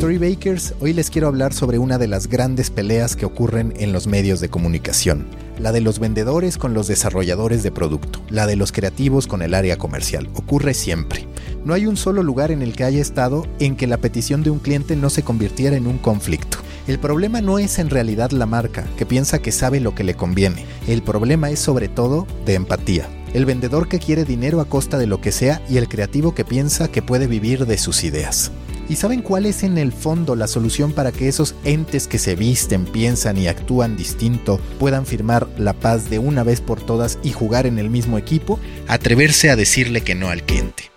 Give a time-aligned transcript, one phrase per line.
[0.00, 4.06] Storybakers, hoy les quiero hablar sobre una de las grandes peleas que ocurren en los
[4.06, 5.26] medios de comunicación,
[5.58, 9.52] la de los vendedores con los desarrolladores de producto, la de los creativos con el
[9.52, 10.30] área comercial.
[10.32, 11.26] Ocurre siempre.
[11.66, 14.48] No hay un solo lugar en el que haya estado en que la petición de
[14.48, 16.56] un cliente no se convirtiera en un conflicto.
[16.86, 20.14] El problema no es en realidad la marca, que piensa que sabe lo que le
[20.14, 20.64] conviene.
[20.88, 23.06] El problema es sobre todo de empatía.
[23.34, 26.46] El vendedor que quiere dinero a costa de lo que sea y el creativo que
[26.46, 28.50] piensa que puede vivir de sus ideas.
[28.90, 32.34] ¿Y saben cuál es en el fondo la solución para que esos entes que se
[32.34, 37.30] visten, piensan y actúan distinto puedan firmar la paz de una vez por todas y
[37.30, 38.58] jugar en el mismo equipo?
[38.88, 40.90] Atreverse a decirle que no al cliente.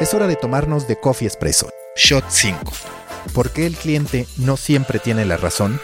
[0.00, 1.68] Es hora de tomarnos de Coffee Espresso.
[1.94, 2.72] Shot 5.
[3.34, 5.78] ¿Por qué el cliente no siempre tiene la razón?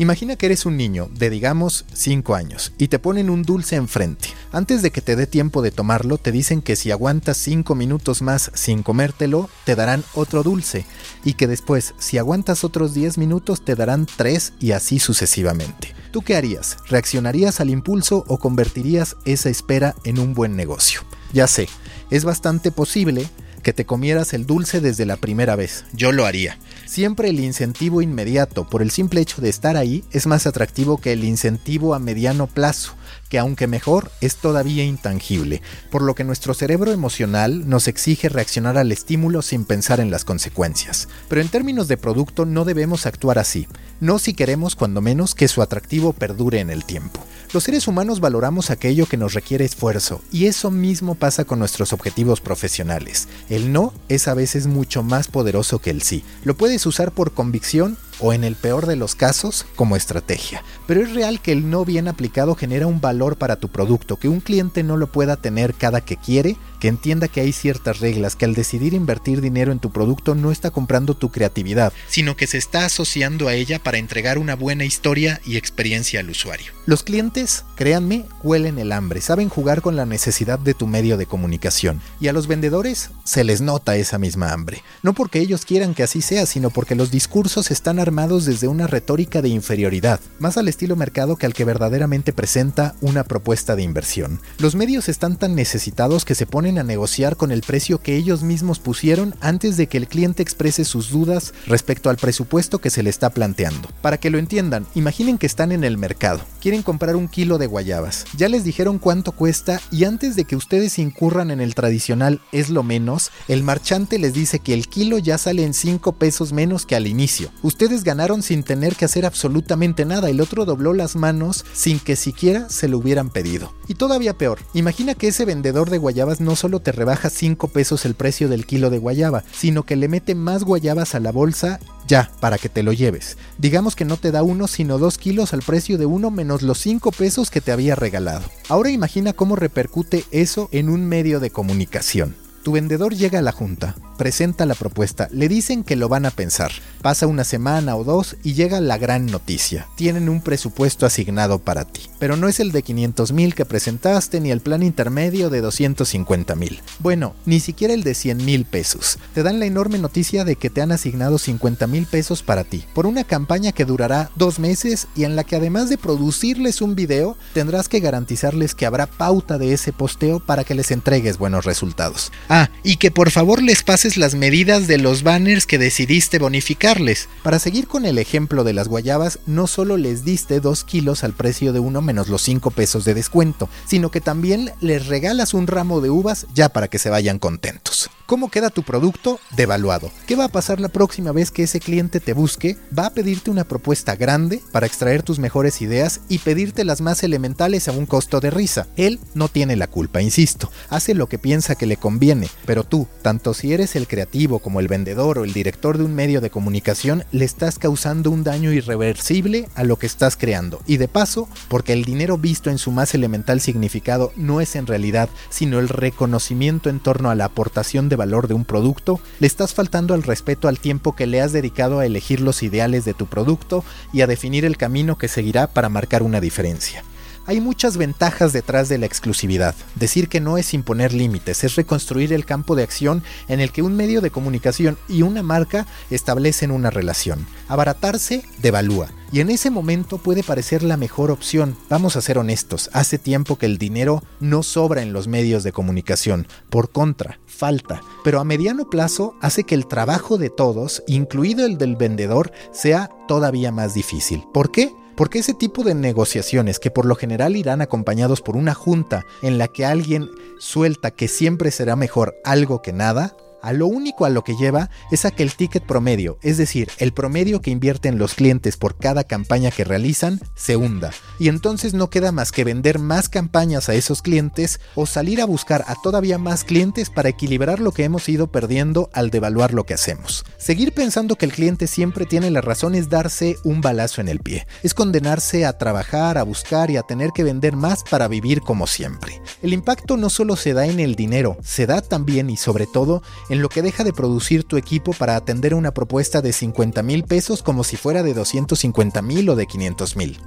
[0.00, 4.28] Imagina que eres un niño de digamos 5 años y te ponen un dulce enfrente.
[4.52, 8.22] Antes de que te dé tiempo de tomarlo, te dicen que si aguantas 5 minutos
[8.22, 10.86] más sin comértelo, te darán otro dulce
[11.24, 15.96] y que después, si aguantas otros 10 minutos, te darán 3 y así sucesivamente.
[16.12, 16.76] ¿Tú qué harías?
[16.88, 21.00] ¿Reaccionarías al impulso o convertirías esa espera en un buen negocio?
[21.32, 21.68] Ya sé,
[22.10, 23.28] es bastante posible
[23.68, 25.84] que te comieras el dulce desde la primera vez.
[25.92, 26.56] Yo lo haría.
[26.86, 31.12] Siempre el incentivo inmediato por el simple hecho de estar ahí es más atractivo que
[31.12, 32.94] el incentivo a mediano plazo,
[33.28, 38.78] que aunque mejor es todavía intangible, por lo que nuestro cerebro emocional nos exige reaccionar
[38.78, 41.08] al estímulo sin pensar en las consecuencias.
[41.28, 43.68] Pero en términos de producto no debemos actuar así,
[44.00, 47.20] no si queremos cuando menos que su atractivo perdure en el tiempo.
[47.52, 51.94] Los seres humanos valoramos aquello que nos requiere esfuerzo y eso mismo pasa con nuestros
[51.94, 53.26] objetivos profesionales.
[53.48, 56.24] El no es a veces mucho más poderoso que el sí.
[56.44, 60.62] Lo puedes usar por convicción o en el peor de los casos como estrategia.
[60.86, 64.28] Pero es real que el no bien aplicado genera un valor para tu producto, que
[64.28, 68.36] un cliente no lo pueda tener cada que quiere, que entienda que hay ciertas reglas,
[68.36, 72.46] que al decidir invertir dinero en tu producto no está comprando tu creatividad, sino que
[72.46, 76.72] se está asociando a ella para entregar una buena historia y experiencia al usuario.
[76.86, 81.26] Los clientes, créanme, huelen el hambre, saben jugar con la necesidad de tu medio de
[81.26, 85.94] comunicación, y a los vendedores se les nota esa misma hambre, no porque ellos quieran
[85.94, 90.56] que así sea, sino porque los discursos están armados desde una retórica de inferioridad, más
[90.56, 94.40] al estilo mercado que al que verdaderamente presenta una propuesta de inversión.
[94.58, 98.42] Los medios están tan necesitados que se ponen a negociar con el precio que ellos
[98.42, 103.02] mismos pusieron antes de que el cliente exprese sus dudas respecto al presupuesto que se
[103.02, 103.88] le está planteando.
[104.02, 107.66] Para que lo entiendan, imaginen que están en el mercado, quieren comprar un kilo de
[107.66, 112.42] guayabas, ya les dijeron cuánto cuesta y antes de que ustedes incurran en el tradicional
[112.52, 116.52] es lo menos, el marchante les dice que el kilo ya sale en 5 pesos
[116.52, 117.50] menos que al inicio.
[117.62, 120.28] Ustedes ganaron sin tener que hacer absolutamente nada.
[120.28, 123.72] El otro dobló las manos sin que siquiera se lo hubieran pedido.
[123.86, 128.04] Y todavía peor, imagina que ese vendedor de guayabas no solo te rebaja 5 pesos
[128.04, 131.80] el precio del kilo de guayaba, sino que le mete más guayabas a la bolsa
[132.06, 133.36] ya, para que te lo lleves.
[133.58, 136.78] Digamos que no te da uno, sino dos kilos al precio de uno menos los
[136.78, 138.44] 5 pesos que te había regalado.
[138.68, 142.34] Ahora imagina cómo repercute eso en un medio de comunicación.
[142.62, 146.30] Tu vendedor llega a la junta, presenta la propuesta, le dicen que lo van a
[146.30, 146.72] pensar.
[147.00, 149.86] Pasa una semana o dos y llega la gran noticia.
[149.96, 154.40] Tienen un presupuesto asignado para ti, pero no es el de 500 mil que presentaste
[154.40, 156.82] ni el plan intermedio de 250 mil.
[156.98, 159.18] Bueno, ni siquiera el de 100 mil pesos.
[159.32, 162.84] Te dan la enorme noticia de que te han asignado 50 mil pesos para ti,
[162.92, 166.94] por una campaña que durará dos meses y en la que además de producirles un
[166.94, 171.64] video, tendrás que garantizarles que habrá pauta de ese posteo para que les entregues buenos
[171.64, 172.32] resultados.
[172.48, 177.28] Ah, y que por favor les pases las medidas de los banners que decidiste bonificarles.
[177.42, 181.34] Para seguir con el ejemplo de las guayabas, no solo les diste 2 kilos al
[181.34, 185.66] precio de uno menos los 5 pesos de descuento, sino que también les regalas un
[185.66, 188.10] ramo de uvas ya para que se vayan contentos.
[188.28, 189.40] ¿Cómo queda tu producto?
[189.56, 190.10] Devaluado.
[190.26, 192.76] ¿Qué va a pasar la próxima vez que ese cliente te busque?
[192.96, 197.22] Va a pedirte una propuesta grande para extraer tus mejores ideas y pedirte las más
[197.22, 198.86] elementales a un costo de risa.
[198.96, 200.70] Él no tiene la culpa, insisto.
[200.90, 204.80] Hace lo que piensa que le conviene, pero tú, tanto si eres el creativo como
[204.80, 208.70] el vendedor o el director de un medio de comunicación, le estás causando un daño
[208.72, 210.82] irreversible a lo que estás creando.
[210.86, 214.86] Y de paso, porque el dinero visto en su más elemental significado no es en
[214.86, 219.46] realidad, sino el reconocimiento en torno a la aportación de valor de un producto, le
[219.46, 223.14] estás faltando al respeto al tiempo que le has dedicado a elegir los ideales de
[223.14, 223.82] tu producto
[224.12, 227.02] y a definir el camino que seguirá para marcar una diferencia.
[227.48, 229.74] Hay muchas ventajas detrás de la exclusividad.
[229.94, 233.80] Decir que no es imponer límites, es reconstruir el campo de acción en el que
[233.80, 237.46] un medio de comunicación y una marca establecen una relación.
[237.66, 239.08] Abaratarse devalúa.
[239.32, 241.74] Y en ese momento puede parecer la mejor opción.
[241.88, 245.72] Vamos a ser honestos, hace tiempo que el dinero no sobra en los medios de
[245.72, 246.46] comunicación.
[246.68, 248.02] Por contra, falta.
[248.24, 253.08] Pero a mediano plazo hace que el trabajo de todos, incluido el del vendedor, sea
[253.26, 254.44] todavía más difícil.
[254.52, 254.92] ¿Por qué?
[255.18, 259.58] Porque ese tipo de negociaciones, que por lo general irán acompañados por una junta en
[259.58, 260.30] la que alguien
[260.60, 264.90] suelta que siempre será mejor algo que nada, a lo único a lo que lleva
[265.10, 268.96] es a que el ticket promedio, es decir, el promedio que invierten los clientes por
[268.96, 271.10] cada campaña que realizan, se hunda.
[271.38, 275.46] Y entonces no queda más que vender más campañas a esos clientes o salir a
[275.46, 279.84] buscar a todavía más clientes para equilibrar lo que hemos ido perdiendo al devaluar lo
[279.84, 280.44] que hacemos.
[280.58, 284.40] Seguir pensando que el cliente siempre tiene la razón es darse un balazo en el
[284.40, 284.66] pie.
[284.82, 288.86] Es condenarse a trabajar, a buscar y a tener que vender más para vivir como
[288.86, 289.40] siempre.
[289.62, 293.22] El impacto no solo se da en el dinero, se da también y sobre todo
[293.48, 297.24] en lo que deja de producir tu equipo para atender una propuesta de 50 mil
[297.24, 300.38] pesos como si fuera de 250 mil o de 500 mil.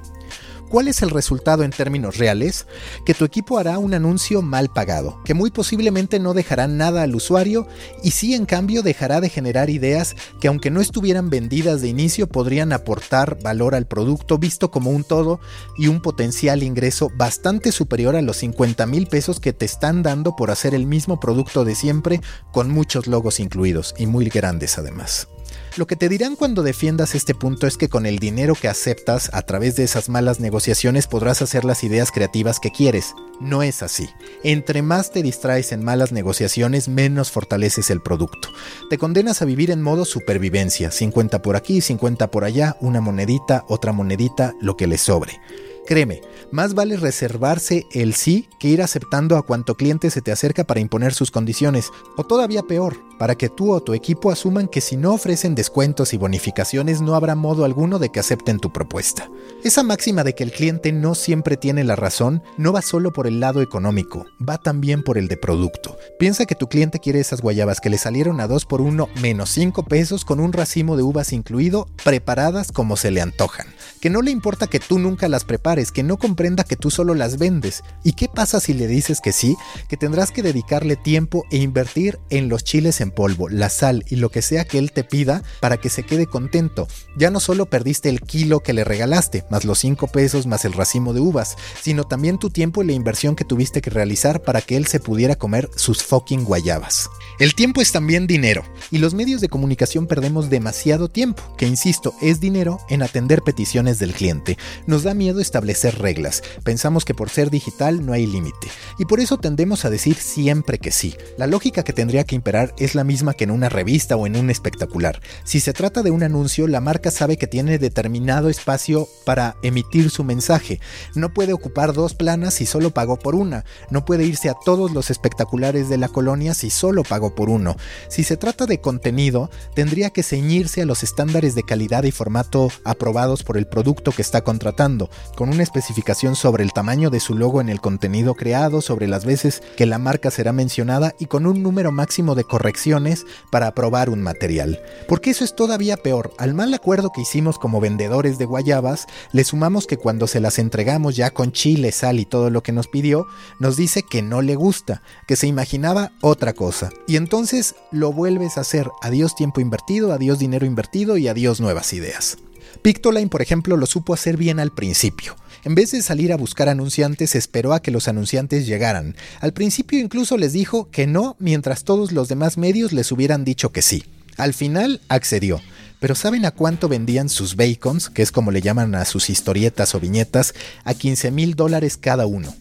[0.72, 2.66] ¿Cuál es el resultado en términos reales?
[3.04, 7.14] Que tu equipo hará un anuncio mal pagado, que muy posiblemente no dejará nada al
[7.14, 7.68] usuario
[8.02, 12.26] y sí en cambio dejará de generar ideas que aunque no estuvieran vendidas de inicio
[12.26, 15.40] podrían aportar valor al producto visto como un todo
[15.76, 20.36] y un potencial ingreso bastante superior a los 50 mil pesos que te están dando
[20.36, 25.28] por hacer el mismo producto de siempre con muchos logos incluidos y muy grandes además.
[25.76, 29.30] Lo que te dirán cuando defiendas este punto es que con el dinero que aceptas
[29.32, 33.14] a través de esas malas negociaciones podrás hacer las ideas creativas que quieres.
[33.40, 34.10] No es así.
[34.44, 38.50] Entre más te distraes en malas negociaciones, menos fortaleces el producto.
[38.90, 43.64] Te condenas a vivir en modo supervivencia, 50 por aquí, 50 por allá, una monedita,
[43.66, 45.40] otra monedita, lo que le sobre.
[45.84, 50.64] Créeme, más vale reservarse el sí que ir aceptando a cuanto cliente se te acerca
[50.64, 54.80] para imponer sus condiciones, o todavía peor, para que tú o tu equipo asuman que
[54.80, 59.28] si no ofrecen descuentos y bonificaciones no habrá modo alguno de que acepten tu propuesta.
[59.64, 63.28] Esa máxima de que el cliente no siempre tiene la razón no va solo por
[63.28, 65.96] el lado económico, va también por el de producto.
[66.18, 69.50] Piensa que tu cliente quiere esas guayabas que le salieron a 2 por 1 menos
[69.50, 73.68] 5 pesos con un racimo de uvas incluido, preparadas como se le antojan.
[74.00, 77.14] Que no le importa que tú nunca las prepares, que no comprenda que tú solo
[77.14, 77.84] las vendes.
[78.02, 79.56] ¿Y qué pasa si le dices que sí?
[79.88, 84.16] Que tendrás que dedicarle tiempo e invertir en los chiles en polvo, la sal y
[84.16, 86.88] lo que sea que él te pida para que se quede contento.
[87.16, 90.72] Ya no solo perdiste el kilo que le regalaste, más los 5 pesos, más el
[90.72, 94.62] racimo de uvas, sino también tu tiempo y la inversión que tuviste que realizar para
[94.62, 97.10] que él se pudiera comer sus fucking guayabas.
[97.38, 102.14] El tiempo es también dinero, y los medios de comunicación perdemos demasiado tiempo, que insisto,
[102.20, 104.58] es dinero en atender peticiones del cliente.
[104.86, 108.68] Nos da miedo establecer reglas, pensamos que por ser digital no hay límite,
[108.98, 111.16] y por eso tendemos a decir siempre que sí.
[111.38, 114.36] La lógica que tendría que imperar es la misma que en una revista o en
[114.36, 115.20] un espectacular.
[115.44, 120.10] Si se trata de un anuncio, la marca sabe que tiene determinado espacio para emitir
[120.10, 120.80] su mensaje.
[121.14, 123.64] No puede ocupar dos planas si solo pagó por una.
[123.90, 127.76] No puede irse a todos los espectaculares de la colonia si solo pagó por uno.
[128.08, 132.68] Si se trata de contenido, tendría que ceñirse a los estándares de calidad y formato
[132.84, 137.34] aprobados por el producto que está contratando, con una especificación sobre el tamaño de su
[137.34, 141.46] logo en el contenido creado, sobre las veces que la marca será mencionada y con
[141.46, 144.80] un número máximo de correcciones para aprobar un material.
[145.08, 146.32] Porque eso es todavía peor.
[146.38, 150.58] Al mal acuerdo que hicimos como vendedores de guayabas, le sumamos que cuando se las
[150.58, 153.26] entregamos ya con chile, sal y todo lo que nos pidió,
[153.58, 156.90] nos dice que no le gusta, que se imaginaba otra cosa.
[157.16, 158.88] Entonces lo vuelves a hacer.
[159.02, 162.38] Adiós tiempo invertido, adiós dinero invertido y adiós nuevas ideas.
[162.82, 165.36] Pictoline, por ejemplo, lo supo hacer bien al principio.
[165.64, 169.16] En vez de salir a buscar anunciantes, esperó a que los anunciantes llegaran.
[169.40, 173.70] Al principio incluso les dijo que no, mientras todos los demás medios les hubieran dicho
[173.70, 174.04] que sí.
[174.36, 175.60] Al final accedió.
[176.00, 179.94] Pero ¿saben a cuánto vendían sus bacons, que es como le llaman a sus historietas
[179.94, 180.54] o viñetas?
[180.82, 182.52] A 15 mil dólares cada uno.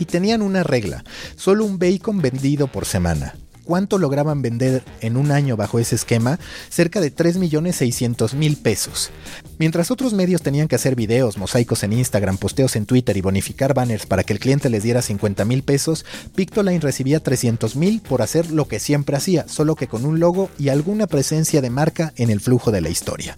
[0.00, 1.04] Y tenían una regla,
[1.36, 3.34] solo un bacon vendido por semana
[3.70, 9.12] cuánto lograban vender en un año bajo ese esquema, cerca de 3.600.000 pesos.
[9.60, 13.72] Mientras otros medios tenían que hacer videos, mosaicos en Instagram, posteos en Twitter y bonificar
[13.72, 18.66] banners para que el cliente les diera 50.000 pesos, Pictoline recibía 300.000 por hacer lo
[18.66, 22.40] que siempre hacía, solo que con un logo y alguna presencia de marca en el
[22.40, 23.36] flujo de la historia.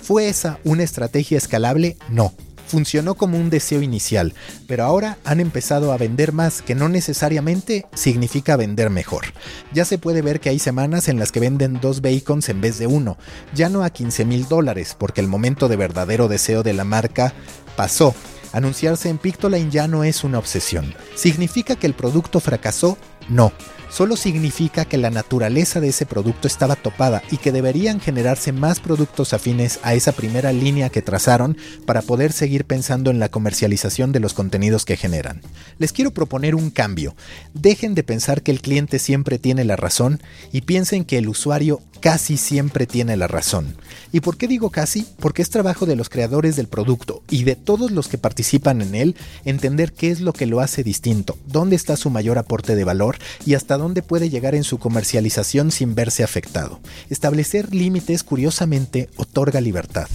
[0.00, 1.96] ¿Fue esa una estrategia escalable?
[2.08, 2.32] No
[2.72, 4.32] funcionó como un deseo inicial,
[4.66, 9.26] pero ahora han empezado a vender más, que no necesariamente significa vender mejor.
[9.74, 12.78] Ya se puede ver que hay semanas en las que venden dos bacons en vez
[12.78, 13.18] de uno,
[13.54, 17.34] ya no a 15 mil dólares, porque el momento de verdadero deseo de la marca
[17.76, 18.14] pasó
[18.52, 20.94] Anunciarse en Pictoline ya no es una obsesión.
[21.14, 22.98] ¿Significa que el producto fracasó?
[23.28, 23.52] No
[23.92, 28.80] solo significa que la naturaleza de ese producto estaba topada y que deberían generarse más
[28.80, 34.10] productos afines a esa primera línea que trazaron para poder seguir pensando en la comercialización
[34.10, 35.42] de los contenidos que generan.
[35.78, 37.14] Les quiero proponer un cambio.
[37.52, 41.82] Dejen de pensar que el cliente siempre tiene la razón y piensen que el usuario
[42.02, 43.76] casi siempre tiene la razón.
[44.10, 45.06] ¿Y por qué digo casi?
[45.20, 48.96] Porque es trabajo de los creadores del producto y de todos los que participan en
[48.96, 52.84] él entender qué es lo que lo hace distinto, dónde está su mayor aporte de
[52.84, 56.80] valor y hasta dónde puede llegar en su comercialización sin verse afectado.
[57.08, 60.08] Establecer límites, curiosamente, otorga libertad.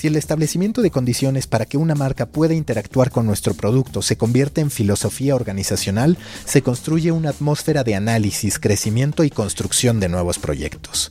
[0.00, 4.16] Si el establecimiento de condiciones para que una marca pueda interactuar con nuestro producto se
[4.16, 6.16] convierte en filosofía organizacional,
[6.46, 11.10] se construye una atmósfera de análisis, crecimiento y construcción de nuevos proyectos.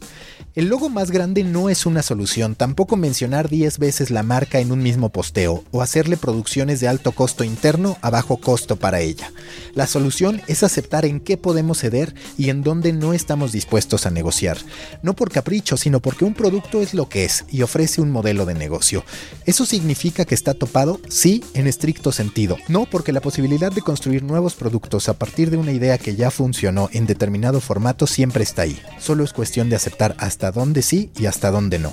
[0.59, 4.73] El logo más grande no es una solución, tampoco mencionar 10 veces la marca en
[4.73, 9.31] un mismo posteo o hacerle producciones de alto costo interno a bajo costo para ella.
[9.73, 14.11] La solución es aceptar en qué podemos ceder y en dónde no estamos dispuestos a
[14.11, 14.57] negociar,
[15.01, 18.45] no por capricho, sino porque un producto es lo que es y ofrece un modelo
[18.45, 19.05] de negocio.
[19.45, 20.99] ¿Eso significa que está topado?
[21.07, 22.57] Sí, en estricto sentido.
[22.67, 26.31] No porque la posibilidad de construir nuevos productos a partir de una idea que ya
[26.31, 28.77] funcionó en determinado formato siempre está ahí.
[28.99, 31.91] Solo es cuestión de aceptar hasta dónde sí y hasta dónde no.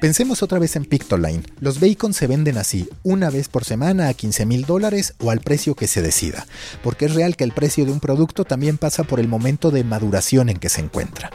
[0.00, 1.42] Pensemos otra vez en Pictoline.
[1.60, 5.40] Los bacon se venden así, una vez por semana a 15 mil dólares o al
[5.40, 6.46] precio que se decida,
[6.82, 9.82] porque es real que el precio de un producto también pasa por el momento de
[9.82, 11.30] maduración en que se encuentra,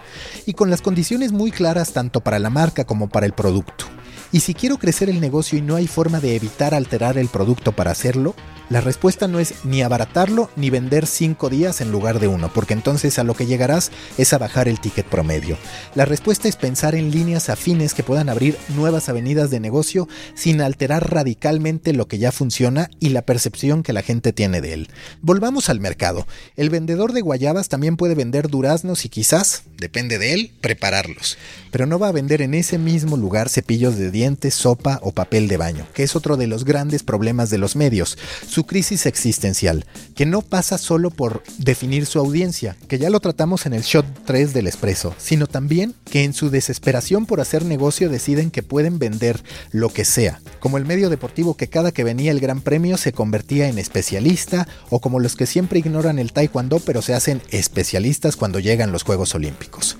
[0.46, 3.86] y con las condiciones muy claras tanto para la marca como para el producto.
[4.32, 7.72] Y si quiero crecer el negocio y no hay forma de evitar alterar el producto
[7.72, 8.36] para hacerlo,
[8.70, 12.74] la respuesta no es ni abaratarlo ni vender 5 días en lugar de uno, porque
[12.74, 15.58] entonces a lo que llegarás es a bajar el ticket promedio.
[15.96, 20.62] La respuesta es pensar en líneas afines que puedan abrir nuevas avenidas de negocio sin
[20.62, 24.90] alterar radicalmente lo que ya funciona y la percepción que la gente tiene de él.
[25.22, 26.28] Volvamos al mercado.
[26.56, 31.40] El vendedor de guayabas también puede vender duraznos y quizás, depende de él, prepararlos.
[31.72, 35.48] Pero no va a vender en ese mismo lugar cepillos de dientes, sopa o papel
[35.48, 38.18] de baño, que es otro de los grandes problemas de los medios
[38.66, 39.86] crisis existencial,
[40.16, 44.06] que no pasa solo por definir su audiencia, que ya lo tratamos en el shot
[44.26, 49.00] 3 del expreso, sino también que en su desesperación por hacer negocio deciden que pueden
[49.00, 52.98] vender lo que sea, como el medio deportivo que cada que venía el Gran Premio
[52.98, 57.42] se convertía en especialista, o como los que siempre ignoran el taekwondo pero se hacen
[57.52, 59.98] especialistas cuando llegan los Juegos Olímpicos.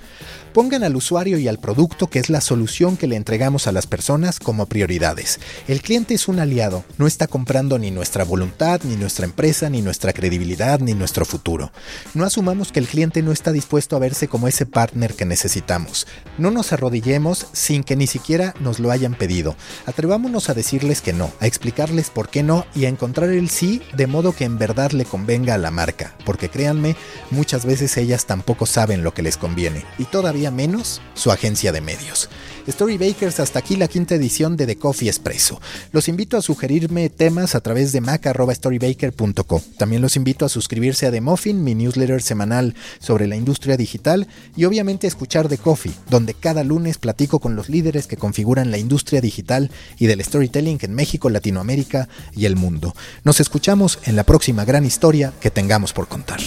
[0.60, 3.88] Pongan al usuario y al producto, que es la solución que le entregamos a las
[3.88, 5.40] personas, como prioridades.
[5.70, 9.82] El cliente es un aliado, no está comprando ni nuestra voluntad, ni nuestra empresa, ni
[9.82, 11.72] nuestra credibilidad, ni nuestro futuro.
[12.14, 16.08] No asumamos que el cliente no está dispuesto a verse como ese partner que necesitamos.
[16.38, 19.56] No nos arrodillemos sin que ni siquiera nos lo hayan pedido.
[19.86, 23.82] Atrevámonos a decirles que no, a explicarles por qué no y a encontrar el sí
[23.96, 26.98] de modo que en verdad le convenga a la marca, porque créanme,
[27.32, 29.86] muchas veces ellas tampoco saben lo que les conviene.
[29.98, 30.04] Y
[30.52, 32.30] menos su agencia de medios.
[32.70, 35.60] Storybakers, hasta aquí la quinta edición de The Coffee Espresso.
[35.92, 39.62] Los invito a sugerirme temas a través de mac.storybaker.co.
[39.78, 44.28] También los invito a suscribirse a The Muffin, mi newsletter semanal sobre la industria digital,
[44.56, 48.72] y obviamente a escuchar The Coffee, donde cada lunes platico con los líderes que configuran
[48.72, 52.96] la industria digital y del storytelling en México, Latinoamérica y el mundo.
[53.24, 56.40] Nos escuchamos en la próxima gran historia que tengamos por contar.